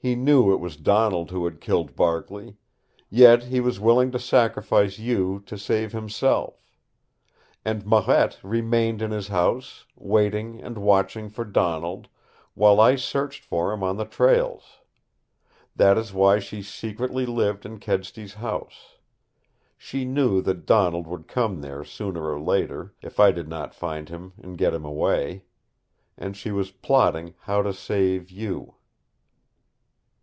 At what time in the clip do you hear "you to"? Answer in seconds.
5.00-5.58